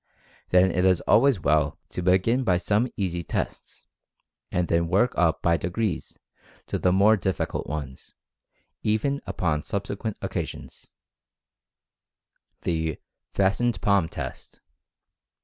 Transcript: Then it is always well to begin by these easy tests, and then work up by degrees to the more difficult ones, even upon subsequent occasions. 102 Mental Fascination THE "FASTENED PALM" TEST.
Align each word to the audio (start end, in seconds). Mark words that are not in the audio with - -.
Then 0.49 0.71
it 0.71 0.83
is 0.83 0.99
always 1.01 1.39
well 1.39 1.77
to 1.89 2.01
begin 2.01 2.43
by 2.43 2.57
these 2.57 2.91
easy 2.97 3.21
tests, 3.21 3.85
and 4.51 4.67
then 4.67 4.87
work 4.87 5.13
up 5.15 5.43
by 5.43 5.57
degrees 5.57 6.17
to 6.65 6.79
the 6.79 6.91
more 6.91 7.15
difficult 7.15 7.67
ones, 7.67 8.15
even 8.81 9.21
upon 9.27 9.61
subsequent 9.61 10.17
occasions. 10.23 10.87
102 12.63 12.71
Mental 12.87 13.03
Fascination 13.03 13.03
THE 13.29 13.35
"FASTENED 13.37 13.81
PALM" 13.81 14.09
TEST. 14.09 14.61